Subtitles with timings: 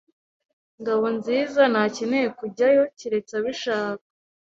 [0.79, 4.03] Ngabonziza ntakeneye kujyayo keretse abishaka.